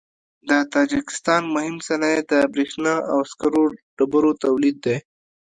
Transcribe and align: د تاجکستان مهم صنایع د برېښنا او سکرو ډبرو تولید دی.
د 0.49 0.51
تاجکستان 0.73 1.41
مهم 1.55 1.75
صنایع 1.87 2.21
د 2.31 2.33
برېښنا 2.53 2.95
او 3.11 3.19
سکرو 3.31 3.63
ډبرو 3.97 4.31
تولید 4.43 4.77
دی. 4.85 4.97